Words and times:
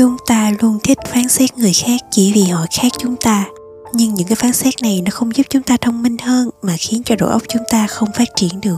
chúng 0.00 0.16
ta 0.26 0.52
luôn 0.60 0.78
thích 0.82 0.98
phán 1.12 1.28
xét 1.28 1.58
người 1.58 1.72
khác 1.72 2.00
chỉ 2.10 2.32
vì 2.32 2.42
họ 2.42 2.66
khác 2.80 2.92
chúng 2.98 3.16
ta. 3.16 3.44
Nhưng 3.92 4.14
những 4.14 4.26
cái 4.26 4.36
phán 4.36 4.52
xét 4.52 4.82
này 4.82 5.02
nó 5.04 5.10
không 5.10 5.36
giúp 5.36 5.46
chúng 5.50 5.62
ta 5.62 5.76
thông 5.80 6.02
minh 6.02 6.18
hơn 6.18 6.50
mà 6.62 6.76
khiến 6.78 7.02
cho 7.04 7.16
đầu 7.16 7.28
óc 7.28 7.42
chúng 7.48 7.62
ta 7.70 7.86
không 7.86 8.08
phát 8.16 8.28
triển 8.36 8.60
được. 8.60 8.76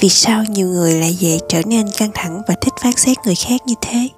Vì 0.00 0.08
sao 0.08 0.44
nhiều 0.44 0.68
người 0.68 0.94
lại 0.94 1.14
dễ 1.14 1.38
trở 1.48 1.62
nên 1.66 1.86
căng 1.96 2.10
thẳng 2.14 2.42
và 2.48 2.54
thích 2.60 2.72
phán 2.82 2.92
xét 2.96 3.16
người 3.24 3.34
khác 3.34 3.60
như 3.66 3.74
thế? 3.82 4.08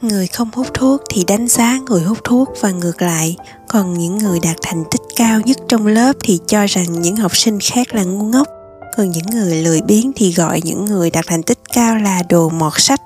Người 0.00 0.26
không 0.26 0.50
hút 0.54 0.66
thuốc 0.74 1.00
thì 1.10 1.24
đánh 1.24 1.48
giá 1.48 1.78
người 1.88 2.02
hút 2.02 2.18
thuốc 2.24 2.48
và 2.60 2.70
ngược 2.70 3.02
lại. 3.02 3.36
Còn 3.68 3.94
những 3.94 4.18
người 4.18 4.40
đạt 4.40 4.56
thành 4.62 4.84
tích 4.90 5.02
cao 5.16 5.40
nhất 5.40 5.56
trong 5.68 5.86
lớp 5.86 6.12
thì 6.22 6.38
cho 6.46 6.66
rằng 6.66 7.02
những 7.02 7.16
học 7.16 7.36
sinh 7.36 7.58
khác 7.60 7.94
là 7.94 8.04
ngu 8.04 8.24
ngốc. 8.24 8.48
Còn 8.96 9.10
những 9.10 9.26
người 9.32 9.62
lười 9.62 9.82
biếng 9.82 10.12
thì 10.16 10.32
gọi 10.32 10.60
những 10.64 10.84
người 10.84 11.10
đạt 11.10 11.24
thành 11.28 11.42
tích 11.42 11.58
cao 11.72 11.96
là 11.96 12.22
đồ 12.28 12.48
mọt 12.48 12.72
sách. 12.76 13.00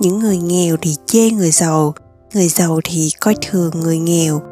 Những 0.00 0.18
người 0.18 0.36
nghèo 0.36 0.76
thì 0.82 0.94
chê 1.06 1.30
người 1.30 1.50
giàu 1.50 1.94
người 2.34 2.48
giàu 2.48 2.80
thì 2.84 3.10
coi 3.20 3.34
thường 3.42 3.70
người 3.80 3.98
nghèo. 3.98 4.42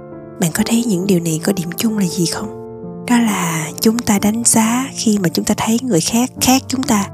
Bạn 0.40 0.50
có 0.54 0.62
thấy 0.66 0.84
những 0.86 1.06
điều 1.06 1.20
này 1.20 1.40
có 1.44 1.52
điểm 1.52 1.68
chung 1.76 1.98
là 1.98 2.06
gì 2.06 2.26
không? 2.26 2.48
Đó 3.06 3.18
là 3.18 3.70
chúng 3.80 3.98
ta 3.98 4.18
đánh 4.18 4.42
giá 4.44 4.86
khi 4.94 5.18
mà 5.18 5.28
chúng 5.28 5.44
ta 5.44 5.54
thấy 5.58 5.78
người 5.82 6.00
khác 6.00 6.30
khác 6.40 6.62
chúng 6.68 6.82
ta. 6.82 7.08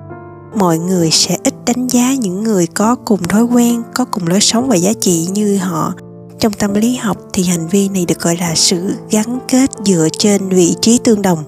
Mọi 0.59 0.79
người 0.79 1.11
sẽ 1.11 1.37
ít 1.45 1.55
đánh 1.67 1.87
giá 1.87 2.15
những 2.15 2.43
người 2.43 2.67
có 2.67 2.97
cùng 3.05 3.23
thói 3.23 3.43
quen, 3.43 3.83
có 3.95 4.05
cùng 4.05 4.27
lối 4.27 4.41
sống 4.41 4.69
và 4.69 4.77
giá 4.77 4.93
trị 5.01 5.27
như 5.33 5.57
họ. 5.57 5.95
Trong 6.39 6.53
tâm 6.53 6.75
lý 6.75 6.97
học 6.97 7.17
thì 7.33 7.45
hành 7.45 7.69
vi 7.69 7.89
này 7.89 8.05
được 8.09 8.21
gọi 8.21 8.37
là 8.37 8.55
sự 8.55 8.95
gắn 9.11 9.39
kết 9.49 9.71
dựa 9.85 10.09
trên 10.19 10.49
vị 10.49 10.75
trí 10.81 10.99
tương 11.05 11.23
đồng. 11.23 11.45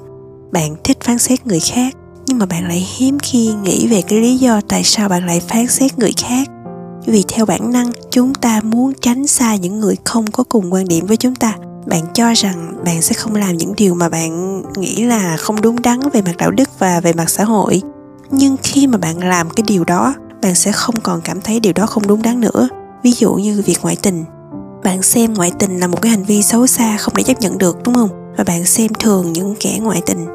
Bạn 0.53 0.77
thích 0.85 0.99
phán 1.01 1.19
xét 1.19 1.47
người 1.47 1.61
khác, 1.61 1.95
nhưng 2.27 2.39
mà 2.39 2.47
bạn 2.47 2.69
lại 2.69 2.87
hiếm 2.97 3.19
khi 3.23 3.51
nghĩ 3.63 3.87
về 3.87 4.03
cái 4.03 4.21
lý 4.21 4.39
do 4.39 4.61
tại 4.69 4.85
sao 4.85 5.09
bạn 5.09 5.27
lại 5.27 5.41
phán 5.41 5.67
xét 5.67 5.99
người 5.99 6.13
khác 6.17 6.49
vì 7.11 7.25
theo 7.29 7.47
bản 7.47 7.73
năng, 7.73 7.91
chúng 8.11 8.35
ta 8.35 8.61
muốn 8.65 8.93
tránh 9.01 9.27
xa 9.27 9.57
những 9.57 9.81
người 9.81 9.97
không 10.05 10.27
có 10.27 10.45
cùng 10.45 10.73
quan 10.73 10.89
điểm 10.89 11.07
với 11.07 11.17
chúng 11.17 11.35
ta. 11.35 11.55
Bạn 11.87 12.03
cho 12.15 12.33
rằng 12.33 12.75
bạn 12.85 13.03
sẽ 13.03 13.15
không 13.15 13.35
làm 13.35 13.57
những 13.57 13.75
điều 13.77 13.95
mà 13.95 14.09
bạn 14.09 14.63
nghĩ 14.77 15.05
là 15.05 15.37
không 15.37 15.61
đúng 15.61 15.83
đắn 15.83 16.01
về 16.13 16.23
mặt 16.23 16.37
đạo 16.39 16.51
đức 16.51 16.69
và 16.79 17.01
về 17.01 17.13
mặt 17.13 17.31
xã 17.31 17.45
hội. 17.45 17.83
Nhưng 18.31 18.57
khi 18.63 18.87
mà 18.87 18.99
bạn 18.99 19.19
làm 19.19 19.51
cái 19.51 19.65
điều 19.67 19.85
đó, 19.85 20.15
bạn 20.43 20.55
sẽ 20.55 20.73
không 20.73 20.95
còn 21.03 21.21
cảm 21.21 21.41
thấy 21.41 21.61
điều 21.61 21.73
đó 21.73 21.87
không 21.87 22.07
đúng 22.07 22.23
đắn 22.23 22.41
nữa. 22.41 22.69
Ví 23.03 23.13
dụ 23.13 23.35
như 23.35 23.63
việc 23.67 23.79
ngoại 23.83 23.97
tình. 24.03 24.25
Bạn 24.85 25.03
xem 25.03 25.35
ngoại 25.35 25.53
tình 25.59 25.81
là 25.81 25.87
một 25.87 26.03
cái 26.03 26.11
hành 26.11 26.25
vi 26.25 26.43
xấu 26.43 26.67
xa 26.67 26.97
không 26.97 27.15
thể 27.15 27.23
chấp 27.23 27.41
nhận 27.41 27.59
được, 27.59 27.83
đúng 27.85 27.95
không? 27.95 28.11
Và 28.37 28.45
bạn 28.45 28.65
xem 28.65 28.91
thường 28.99 29.33
những 29.33 29.55
kẻ 29.61 29.79
ngoại 29.83 30.03
tình 30.07 30.27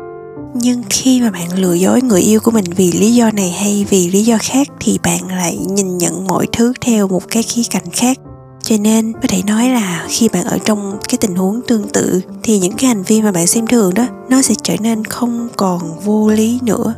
nhưng 0.54 0.84
khi 0.90 1.22
mà 1.22 1.32
bạn 1.32 1.58
lừa 1.58 1.74
dối 1.74 2.02
người 2.02 2.22
yêu 2.22 2.40
của 2.40 2.52
mình 2.52 2.66
vì 2.76 2.92
lý 2.92 3.14
do 3.14 3.32
này 3.32 3.50
hay 3.50 3.86
vì 3.90 4.10
lý 4.10 4.24
do 4.24 4.38
khác 4.42 4.68
thì 4.80 5.00
bạn 5.04 5.28
lại 5.28 5.58
nhìn 5.58 5.98
nhận 5.98 6.28
mọi 6.28 6.48
thứ 6.52 6.74
theo 6.82 7.08
một 7.08 7.24
cái 7.32 7.44
khía 7.44 7.64
cạnh 7.70 7.90
khác. 7.94 8.18
Cho 8.64 8.76
nên, 8.80 9.14
có 9.14 9.28
thể 9.30 9.42
nói 9.48 9.70
là 9.70 10.06
khi 10.10 10.30
bạn 10.30 10.46
ở 10.46 10.58
trong 10.66 10.98
cái 11.10 11.18
tình 11.18 11.36
huống 11.36 11.62
tương 11.68 11.88
tự, 11.88 12.22
thì 12.44 12.60
những 12.60 12.74
cái 12.74 12.88
hành 12.88 13.04
vi 13.04 13.22
mà 13.22 13.32
bạn 13.32 13.48
xem 13.48 13.68
thường 13.68 13.94
đó, 13.94 14.08
nó 14.30 14.42
sẽ 14.42 14.56
trở 14.64 14.76
nên 14.80 15.06
không 15.06 15.48
còn 15.58 16.00
vô 16.04 16.30
lý 16.30 16.60
nữa. 16.64 16.96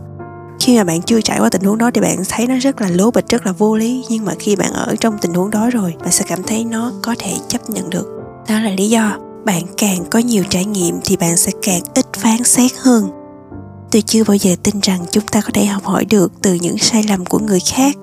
Khi 0.59 0.77
mà 0.77 0.83
bạn 0.83 1.01
chưa 1.01 1.21
trải 1.21 1.39
qua 1.39 1.49
tình 1.49 1.61
huống 1.63 1.77
đó 1.77 1.91
thì 1.93 2.01
bạn 2.01 2.17
thấy 2.29 2.47
nó 2.47 2.55
rất 2.55 2.81
là 2.81 2.89
lố 2.89 3.11
bịch, 3.11 3.27
rất 3.29 3.45
là 3.45 3.51
vô 3.51 3.77
lý. 3.77 4.05
Nhưng 4.09 4.25
mà 4.25 4.33
khi 4.39 4.55
bạn 4.55 4.73
ở 4.73 4.95
trong 4.99 5.17
tình 5.21 5.33
huống 5.33 5.49
đó 5.49 5.69
rồi, 5.69 5.93
bạn 5.99 6.11
sẽ 6.11 6.25
cảm 6.27 6.43
thấy 6.43 6.65
nó 6.65 6.91
có 7.01 7.15
thể 7.19 7.33
chấp 7.47 7.69
nhận 7.69 7.89
được. 7.89 8.07
Đó 8.49 8.59
là 8.59 8.69
lý 8.69 8.89
do. 8.89 9.17
Bạn 9.45 9.63
càng 9.77 10.05
có 10.11 10.19
nhiều 10.19 10.43
trải 10.49 10.65
nghiệm 10.65 10.99
thì 11.05 11.17
bạn 11.17 11.37
sẽ 11.37 11.51
càng 11.61 11.81
ít 11.95 12.05
phán 12.17 12.43
xét 12.43 12.71
hơn 12.81 13.09
tôi 13.95 14.01
chưa 14.01 14.23
bao 14.23 14.35
giờ 14.35 14.55
tin 14.63 14.75
rằng 14.81 15.05
chúng 15.11 15.23
ta 15.31 15.41
có 15.41 15.49
thể 15.53 15.65
học 15.65 15.85
hỏi 15.85 16.05
được 16.05 16.31
từ 16.41 16.53
những 16.53 16.77
sai 16.77 17.03
lầm 17.09 17.25
của 17.25 17.39
người 17.39 17.59
khác. 17.59 17.95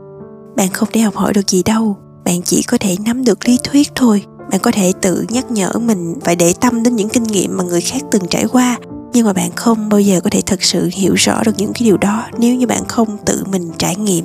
Bạn 0.57 0.69
không 0.69 0.89
thể 0.93 1.01
học 1.01 1.17
hỏi 1.17 1.33
được 1.33 1.51
gì 1.51 1.63
đâu. 1.63 1.97
Bạn 2.25 2.43
chỉ 2.43 2.63
có 2.63 2.79
thể 2.81 2.97
nắm 3.05 3.25
được 3.25 3.49
lý 3.49 3.59
thuyết 3.65 3.89
thôi. 3.95 4.25
Bạn 4.51 4.61
có 4.61 4.71
thể 4.71 4.93
tự 5.03 5.27
nhắc 5.29 5.51
nhở 5.51 5.73
mình 5.73 6.15
và 6.25 6.35
để 6.35 6.55
tâm 6.61 6.83
đến 6.83 6.97
những 6.97 7.09
kinh 7.09 7.23
nghiệm 7.23 7.57
mà 7.57 7.65
người 7.65 7.81
khác 7.81 8.03
từng 8.11 8.23
trải 8.31 8.45
qua. 8.53 8.79
Nhưng 9.13 9.27
mà 9.27 9.33
bạn 9.33 9.51
không 9.57 9.89
bao 9.89 10.01
giờ 10.01 10.21
có 10.21 10.31
thể 10.31 10.41
thực 10.47 10.63
sự 10.63 10.89
hiểu 10.93 11.15
rõ 11.15 11.43
được 11.45 11.53
những 11.57 11.73
cái 11.73 11.85
điều 11.85 11.97
đó 11.97 12.25
nếu 12.39 12.55
như 12.55 12.67
bạn 12.67 12.85
không 12.89 13.17
tự 13.27 13.45
mình 13.51 13.71
trải 13.79 13.97
nghiệm. 13.97 14.25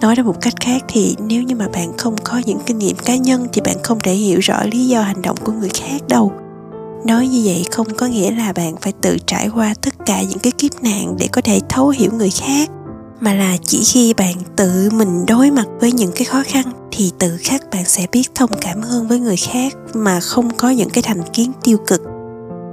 Nói 0.00 0.14
ra 0.14 0.22
một 0.22 0.40
cách 0.40 0.54
khác 0.60 0.82
thì 0.88 1.16
nếu 1.18 1.42
như 1.42 1.56
mà 1.56 1.68
bạn 1.68 1.96
không 1.98 2.16
có 2.24 2.40
những 2.46 2.58
kinh 2.66 2.78
nghiệm 2.78 2.96
cá 2.96 3.16
nhân 3.16 3.46
thì 3.52 3.60
bạn 3.60 3.76
không 3.82 3.98
thể 4.00 4.12
hiểu 4.12 4.38
rõ 4.40 4.62
lý 4.72 4.88
do 4.88 5.02
hành 5.02 5.22
động 5.22 5.36
của 5.44 5.52
người 5.52 5.70
khác 5.74 6.08
đâu 6.08 6.32
nói 7.04 7.28
như 7.28 7.42
vậy 7.44 7.64
không 7.70 7.86
có 7.96 8.06
nghĩa 8.06 8.30
là 8.30 8.52
bạn 8.52 8.74
phải 8.80 8.92
tự 9.00 9.16
trải 9.26 9.48
qua 9.48 9.74
tất 9.82 9.94
cả 10.06 10.22
những 10.22 10.38
cái 10.38 10.52
kiếp 10.52 10.82
nạn 10.82 11.16
để 11.18 11.28
có 11.32 11.40
thể 11.40 11.60
thấu 11.68 11.88
hiểu 11.88 12.10
người 12.12 12.30
khác, 12.30 12.70
mà 13.20 13.34
là 13.34 13.56
chỉ 13.62 13.82
khi 13.84 14.14
bạn 14.14 14.34
tự 14.56 14.88
mình 14.92 15.26
đối 15.26 15.50
mặt 15.50 15.66
với 15.80 15.92
những 15.92 16.12
cái 16.14 16.24
khó 16.24 16.42
khăn 16.46 16.64
thì 16.90 17.12
tự 17.18 17.36
khắc 17.40 17.70
bạn 17.70 17.84
sẽ 17.86 18.06
biết 18.12 18.34
thông 18.34 18.50
cảm 18.60 18.82
hơn 18.82 19.08
với 19.08 19.20
người 19.20 19.36
khác 19.36 19.74
mà 19.94 20.20
không 20.20 20.50
có 20.56 20.70
những 20.70 20.90
cái 20.90 21.02
thành 21.02 21.22
kiến 21.32 21.52
tiêu 21.62 21.78
cực. 21.86 22.02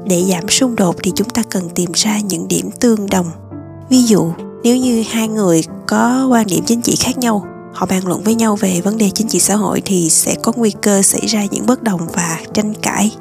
Để 0.05 0.23
giảm 0.29 0.49
xung 0.49 0.75
đột 0.75 0.95
thì 1.03 1.11
chúng 1.15 1.29
ta 1.29 1.43
cần 1.49 1.69
tìm 1.75 1.91
ra 1.93 2.19
những 2.19 2.47
điểm 2.47 2.69
tương 2.79 3.09
đồng. 3.09 3.31
Ví 3.89 4.03
dụ, 4.03 4.31
nếu 4.63 4.77
như 4.77 5.03
hai 5.09 5.27
người 5.27 5.61
có 5.87 6.27
quan 6.31 6.47
điểm 6.47 6.63
chính 6.65 6.81
trị 6.81 6.95
khác 6.95 7.17
nhau, 7.17 7.45
họ 7.73 7.85
bàn 7.85 8.07
luận 8.07 8.23
với 8.23 8.35
nhau 8.35 8.55
về 8.55 8.81
vấn 8.81 8.97
đề 8.97 9.09
chính 9.09 9.27
trị 9.27 9.39
xã 9.39 9.55
hội 9.55 9.81
thì 9.85 10.09
sẽ 10.09 10.35
có 10.41 10.53
nguy 10.55 10.71
cơ 10.81 11.01
xảy 11.01 11.25
ra 11.27 11.45
những 11.51 11.65
bất 11.65 11.83
đồng 11.83 12.01
và 12.13 12.39
tranh 12.53 12.73
cãi 12.81 13.11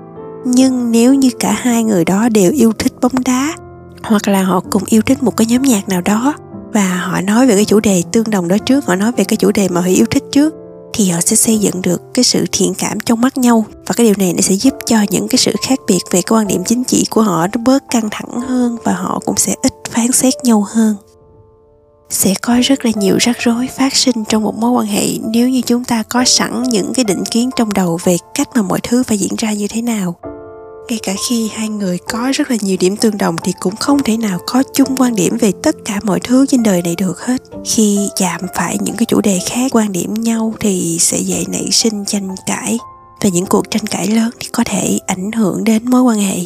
nhưng 0.45 0.93
nếu 0.93 1.15
như 1.15 1.31
cả 1.41 1.53
hai 1.53 1.85
người 1.85 2.05
đó 2.05 2.29
đều 2.29 2.53
yêu 2.53 2.73
thích 2.79 2.93
bóng 3.01 3.25
đá, 3.25 3.57
hoặc 4.03 4.29
là 4.29 4.43
họ 4.43 4.61
cùng 4.71 4.83
yêu 4.87 5.03
thích 5.03 5.23
một 5.23 5.37
cái 5.37 5.47
nhóm 5.47 5.63
nhạc 5.63 5.89
nào 5.89 6.01
đó, 6.01 6.35
và 6.73 6.97
họ 6.97 7.21
nói 7.21 7.47
về 7.47 7.55
cái 7.55 7.65
chủ 7.65 7.81
đề 7.81 8.03
tương 8.13 8.31
đồng 8.31 8.49
đó 8.49 8.57
trước, 8.59 8.87
họ 8.87 8.95
nói 8.95 9.13
về 9.17 9.25
cái 9.25 9.37
chủ 9.37 9.51
đề 9.53 9.69
mà 9.69 9.81
họ 9.81 9.87
yêu 9.87 10.07
thích 10.11 10.25
trước, 10.33 10.55
thì 10.93 11.09
họ 11.11 11.21
sẽ 11.21 11.37
xây 11.37 11.59
dựng 11.59 11.83
được 11.83 12.15
cái 12.15 12.25
sự 12.25 12.45
thiện 12.53 12.75
cảm 12.75 13.01
trong 13.01 13.21
mắt 13.21 13.37
nhau. 13.37 13.65
Và 13.87 13.95
cái 13.97 14.07
điều 14.07 14.15
này 14.19 14.33
nó 14.33 14.41
sẽ 14.41 14.55
giúp 14.55 14.75
cho 14.87 14.97
những 15.11 15.29
cái 15.29 15.39
sự 15.39 15.53
khác 15.67 15.79
biệt 15.87 15.99
về 16.11 16.23
cái 16.23 16.23
quan 16.23 16.47
điểm 16.47 16.65
chính 16.65 16.85
trị 16.85 17.07
của 17.11 17.23
họ 17.23 17.47
nó 17.47 17.61
bớt 17.65 17.83
căng 17.91 18.09
thẳng 18.11 18.41
hơn 18.41 18.77
và 18.85 18.93
họ 18.93 19.21
cũng 19.25 19.37
sẽ 19.37 19.55
ít 19.63 19.73
phán 19.91 20.13
xét 20.13 20.35
nhau 20.45 20.67
hơn 20.69 20.97
sẽ 22.11 22.35
có 22.43 22.61
rất 22.63 22.85
là 22.85 22.91
nhiều 22.95 23.17
rắc 23.21 23.37
rối 23.39 23.69
phát 23.79 23.97
sinh 23.97 24.25
trong 24.29 24.43
một 24.43 24.55
mối 24.59 24.71
quan 24.71 24.87
hệ 24.87 25.07
nếu 25.33 25.49
như 25.49 25.61
chúng 25.61 25.85
ta 25.85 26.03
có 26.03 26.25
sẵn 26.25 26.63
những 26.63 26.93
cái 26.95 27.05
định 27.05 27.23
kiến 27.31 27.51
trong 27.57 27.73
đầu 27.73 27.99
về 28.05 28.17
cách 28.35 28.49
mà 28.55 28.63
mọi 28.63 28.81
thứ 28.83 29.03
phải 29.03 29.19
diễn 29.19 29.37
ra 29.39 29.53
như 29.53 29.69
thế 29.69 29.83
nào. 29.83 30.15
Ngay 30.89 30.99
cả 31.03 31.15
khi 31.29 31.51
hai 31.55 31.69
người 31.69 31.99
có 32.09 32.31
rất 32.35 32.51
là 32.51 32.57
nhiều 32.61 32.77
điểm 32.81 32.97
tương 32.97 33.19
đồng 33.19 33.37
thì 33.45 33.53
cũng 33.61 33.77
không 33.77 34.03
thể 34.03 34.17
nào 34.17 34.39
có 34.47 34.63
chung 34.75 34.97
quan 34.97 35.15
điểm 35.15 35.37
về 35.37 35.53
tất 35.63 35.77
cả 35.85 36.01
mọi 36.03 36.21
thứ 36.21 36.47
trên 36.47 36.63
đời 36.63 36.83
này 36.83 36.95
được 36.99 37.21
hết. 37.21 37.43
Khi 37.65 38.09
chạm 38.17 38.41
phải 38.55 38.79
những 38.81 38.97
cái 38.97 39.07
chủ 39.07 39.21
đề 39.21 39.39
khác 39.47 39.71
quan 39.73 39.93
điểm 39.93 40.15
nhau 40.15 40.55
thì 40.61 40.97
sẽ 41.01 41.19
dễ 41.19 41.45
nảy 41.49 41.69
sinh 41.71 42.05
tranh 42.05 42.35
cãi 42.47 42.79
và 43.23 43.31
những 43.33 43.47
cuộc 43.47 43.71
tranh 43.71 43.87
cãi 43.87 44.07
lớn 44.07 44.31
thì 44.41 44.49
có 44.53 44.65
thể 44.67 44.99
ảnh 45.07 45.33
hưởng 45.33 45.65
đến 45.65 45.91
mối 45.91 46.03
quan 46.03 46.19
hệ 46.19 46.37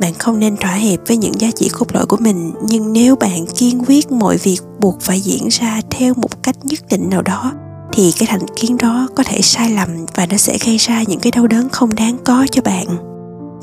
bạn 0.00 0.14
không 0.18 0.38
nên 0.38 0.56
thỏa 0.56 0.74
hiệp 0.74 1.00
với 1.06 1.16
những 1.16 1.40
giá 1.40 1.50
trị 1.56 1.68
cốt 1.72 1.86
lõi 1.92 2.06
của 2.06 2.16
mình 2.20 2.52
nhưng 2.62 2.92
nếu 2.92 3.16
bạn 3.16 3.46
kiên 3.46 3.82
quyết 3.86 4.12
mọi 4.12 4.36
việc 4.36 4.60
buộc 4.78 5.00
phải 5.00 5.20
diễn 5.20 5.48
ra 5.48 5.80
theo 5.90 6.14
một 6.14 6.42
cách 6.42 6.56
nhất 6.62 6.80
định 6.90 7.10
nào 7.10 7.22
đó 7.22 7.52
thì 7.92 8.12
cái 8.18 8.26
thành 8.26 8.46
kiến 8.56 8.76
đó 8.76 9.08
có 9.16 9.22
thể 9.22 9.42
sai 9.42 9.70
lầm 9.70 9.88
và 10.14 10.26
nó 10.26 10.36
sẽ 10.36 10.58
gây 10.66 10.76
ra 10.76 11.02
những 11.02 11.20
cái 11.20 11.32
đau 11.36 11.46
đớn 11.46 11.68
không 11.68 11.94
đáng 11.94 12.18
có 12.24 12.46
cho 12.50 12.62
bạn 12.62 13.08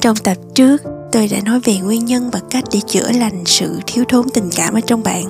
trong 0.05 0.17
tập 0.17 0.37
trước, 0.55 0.81
tôi 1.11 1.27
đã 1.27 1.41
nói 1.45 1.59
về 1.59 1.77
nguyên 1.77 2.05
nhân 2.05 2.29
và 2.29 2.39
cách 2.49 2.63
để 2.73 2.79
chữa 2.87 3.11
lành 3.11 3.43
sự 3.45 3.79
thiếu 3.87 4.03
thốn 4.09 4.29
tình 4.29 4.49
cảm 4.55 4.73
ở 4.73 4.79
trong 4.79 5.03
bạn. 5.03 5.23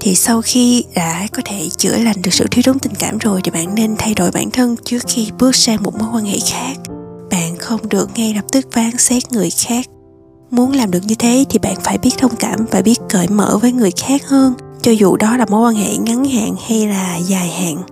Thì 0.00 0.14
sau 0.14 0.42
khi 0.42 0.84
đã 0.94 1.26
có 1.32 1.42
thể 1.44 1.68
chữa 1.76 1.98
lành 1.98 2.22
được 2.22 2.34
sự 2.34 2.46
thiếu 2.50 2.62
thốn 2.62 2.78
tình 2.78 2.92
cảm 2.98 3.18
rồi 3.18 3.40
thì 3.44 3.50
bạn 3.50 3.74
nên 3.74 3.94
thay 3.98 4.14
đổi 4.14 4.30
bản 4.30 4.50
thân 4.50 4.76
trước 4.84 4.98
khi 5.06 5.30
bước 5.38 5.56
sang 5.56 5.82
một 5.82 5.94
mối 5.98 6.08
quan 6.12 6.24
hệ 6.24 6.38
khác. 6.50 6.74
Bạn 7.30 7.56
không 7.58 7.88
được 7.88 8.10
ngay 8.14 8.34
lập 8.34 8.44
tức 8.52 8.66
phán 8.72 8.98
xét 8.98 9.32
người 9.32 9.50
khác. 9.50 9.86
Muốn 10.50 10.72
làm 10.72 10.90
được 10.90 11.00
như 11.06 11.14
thế 11.14 11.44
thì 11.50 11.58
bạn 11.58 11.76
phải 11.84 11.98
biết 11.98 12.10
thông 12.18 12.36
cảm 12.36 12.66
và 12.70 12.82
biết 12.82 13.00
cởi 13.08 13.28
mở 13.28 13.58
với 13.62 13.72
người 13.72 13.90
khác 13.90 14.28
hơn, 14.28 14.54
cho 14.82 14.92
dù 14.92 15.16
đó 15.16 15.36
là 15.36 15.46
mối 15.48 15.68
quan 15.68 15.74
hệ 15.74 15.96
ngắn 15.96 16.24
hạn 16.24 16.54
hay 16.68 16.88
là 16.88 17.16
dài 17.16 17.48
hạn. 17.48 17.82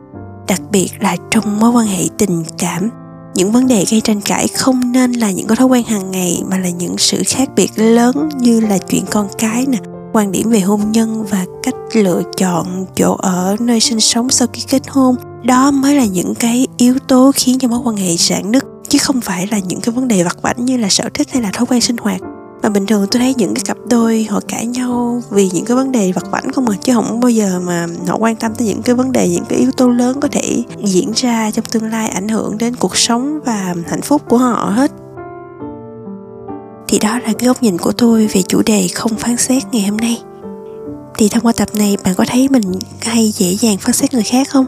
Đặc 0.48 0.60
biệt 0.70 0.88
là 1.00 1.16
trong 1.30 1.60
mối 1.60 1.70
quan 1.70 1.86
hệ 1.86 2.04
tình 2.18 2.44
cảm 2.58 2.90
những 3.34 3.52
vấn 3.52 3.66
đề 3.66 3.84
gây 3.90 4.00
tranh 4.00 4.20
cãi 4.20 4.48
không 4.48 4.92
nên 4.92 5.12
là 5.12 5.30
những 5.30 5.46
cái 5.46 5.56
thói 5.56 5.66
quen 5.66 5.84
hàng 5.84 6.10
ngày 6.10 6.42
mà 6.50 6.58
là 6.58 6.68
những 6.68 6.98
sự 6.98 7.22
khác 7.26 7.48
biệt 7.56 7.70
lớn 7.76 8.28
như 8.38 8.60
là 8.60 8.78
chuyện 8.78 9.04
con 9.10 9.28
cái 9.38 9.66
nè 9.68 9.78
quan 10.12 10.32
điểm 10.32 10.50
về 10.50 10.60
hôn 10.60 10.92
nhân 10.92 11.24
và 11.30 11.46
cách 11.62 11.74
lựa 11.92 12.22
chọn 12.36 12.86
chỗ 12.96 13.16
ở 13.18 13.56
nơi 13.60 13.80
sinh 13.80 14.00
sống 14.00 14.30
sau 14.30 14.48
khi 14.52 14.62
kết 14.68 14.82
hôn 14.88 15.16
đó 15.44 15.70
mới 15.70 15.96
là 15.96 16.04
những 16.04 16.34
cái 16.34 16.66
yếu 16.76 16.98
tố 17.08 17.32
khiến 17.34 17.58
cho 17.58 17.68
mối 17.68 17.80
quan 17.84 17.96
hệ 17.96 18.16
rạn 18.16 18.50
nứt 18.50 18.64
chứ 18.88 18.98
không 18.98 19.20
phải 19.20 19.46
là 19.50 19.58
những 19.58 19.80
cái 19.80 19.92
vấn 19.94 20.08
đề 20.08 20.22
vặt 20.22 20.36
vãnh 20.42 20.64
như 20.64 20.76
là 20.76 20.88
sở 20.88 21.08
thích 21.14 21.28
hay 21.32 21.42
là 21.42 21.50
thói 21.52 21.66
quen 21.66 21.80
sinh 21.80 21.96
hoạt 21.96 22.20
mà 22.64 22.70
bình 22.70 22.87
thường 22.87 23.06
tôi 23.11 23.20
thấy 23.20 23.34
những 23.38 23.55
cái 23.55 23.62
cặp 23.64 23.76
đôi 23.90 24.26
họ 24.31 24.40
cãi 24.49 24.66
nhau 24.66 25.22
vì 25.31 25.50
những 25.52 25.64
cái 25.64 25.76
vấn 25.76 25.93
đề 25.93 26.12
vặt 26.12 26.25
vãnh 26.31 26.52
không 26.52 26.69
à 26.69 26.76
chứ 26.81 26.93
không 26.94 27.20
bao 27.20 27.31
giờ 27.31 27.61
mà 27.64 27.87
họ 28.06 28.16
quan 28.16 28.37
tâm 28.37 28.55
tới 28.55 28.66
những 28.66 28.82
cái 28.82 28.94
vấn 28.94 29.12
đề, 29.12 29.28
những 29.28 29.44
cái 29.49 29.58
yếu 29.58 29.70
tố 29.70 29.88
lớn 29.88 30.20
có 30.20 30.28
thể 30.32 30.62
diễn 30.84 31.12
ra 31.14 31.50
trong 31.50 31.64
tương 31.64 31.90
lai 31.90 32.08
ảnh 32.08 32.28
hưởng 32.28 32.58
đến 32.58 32.76
cuộc 32.76 32.96
sống 32.96 33.40
và 33.46 33.75
hạnh 33.87 34.02
phúc 34.02 34.22
của 34.28 34.37
họ 34.37 34.72
hết. 34.76 34.90
Thì 36.88 36.99
đó 36.99 37.19
là 37.19 37.32
cái 37.38 37.46
góc 37.46 37.62
nhìn 37.62 37.78
của 37.78 37.93
tôi 37.93 38.26
về 38.26 38.43
chủ 38.43 38.62
đề 38.66 38.88
không 38.94 39.14
phán 39.14 39.37
xét 39.37 39.62
ngày 39.72 39.82
hôm 39.82 39.96
nay. 39.96 40.22
Thì 41.19 41.28
thông 41.28 41.46
qua 41.46 41.52
tập 41.56 41.69
này, 41.75 41.96
bạn 42.05 42.14
có 42.14 42.25
thấy 42.28 42.49
mình 42.49 42.72
hay 43.00 43.31
dễ 43.31 43.56
dàng 43.61 43.76
phán 43.76 43.93
xét 43.93 44.14
người 44.14 44.22
khác 44.22 44.49
không? 44.50 44.66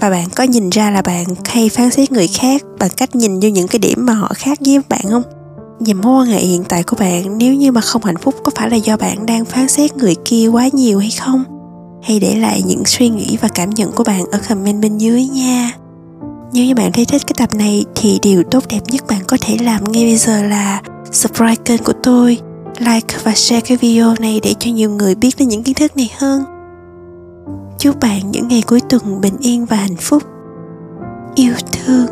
Và 0.00 0.10
bạn 0.10 0.28
có 0.36 0.44
nhìn 0.44 0.70
ra 0.70 0.90
là 0.90 1.02
bạn 1.02 1.24
hay 1.44 1.68
phán 1.68 1.90
xét 1.90 2.12
người 2.12 2.28
khác 2.28 2.62
bằng 2.78 2.90
cách 2.96 3.16
nhìn 3.16 3.40
vô 3.40 3.48
những 3.48 3.68
cái 3.68 3.78
điểm 3.78 4.06
mà 4.06 4.12
họ 4.12 4.32
khác 4.34 4.58
với 4.64 4.80
bạn 4.88 5.02
không? 5.10 5.22
Và 5.80 5.94
mối 6.02 6.22
quan 6.22 6.28
hệ 6.28 6.40
hiện 6.40 6.64
tại 6.68 6.82
của 6.82 6.96
bạn, 7.00 7.38
nếu 7.38 7.54
như 7.54 7.72
mà 7.72 7.80
không 7.80 8.04
hạnh 8.04 8.16
phúc, 8.16 8.34
có 8.44 8.52
phải 8.54 8.70
là 8.70 8.76
do 8.76 8.96
bạn 8.96 9.26
đang 9.26 9.44
phán 9.44 9.68
xét 9.68 9.96
người 9.96 10.16
kia 10.24 10.48
quá 10.48 10.68
nhiều 10.72 10.98
hay 10.98 11.10
không? 11.10 11.44
Hãy 12.02 12.20
để 12.20 12.34
lại 12.34 12.62
những 12.66 12.84
suy 12.84 13.08
nghĩ 13.08 13.38
và 13.40 13.48
cảm 13.48 13.70
nhận 13.70 13.92
của 13.92 14.04
bạn 14.04 14.24
ở 14.32 14.38
comment 14.48 14.82
bên 14.82 14.98
dưới 14.98 15.26
nha. 15.26 15.72
Nếu 16.52 16.64
như 16.64 16.74
bạn 16.74 16.92
thấy 16.92 17.04
thích 17.04 17.22
cái 17.26 17.34
tập 17.36 17.54
này, 17.54 17.84
thì 17.94 18.18
điều 18.22 18.42
tốt 18.50 18.64
đẹp 18.68 18.80
nhất 18.90 19.04
bạn 19.08 19.20
có 19.28 19.36
thể 19.40 19.56
làm 19.60 19.92
ngay 19.92 20.04
bây 20.04 20.16
giờ 20.16 20.42
là 20.42 20.82
subscribe 21.12 21.62
kênh 21.64 21.84
của 21.84 21.92
tôi, 22.02 22.38
like 22.78 23.16
và 23.24 23.34
share 23.34 23.60
cái 23.60 23.76
video 23.76 24.14
này 24.20 24.40
để 24.42 24.54
cho 24.58 24.70
nhiều 24.70 24.90
người 24.90 25.14
biết 25.14 25.34
đến 25.38 25.48
những 25.48 25.62
kiến 25.62 25.74
thức 25.74 25.96
này 25.96 26.10
hơn. 26.18 26.44
Chúc 27.78 28.00
bạn 28.00 28.30
những 28.30 28.48
ngày 28.48 28.62
cuối 28.66 28.80
tuần 28.80 29.20
bình 29.20 29.36
yên 29.40 29.66
và 29.66 29.76
hạnh 29.76 29.96
phúc. 29.96 30.22
Yêu 31.34 31.54
thương. 31.72 32.06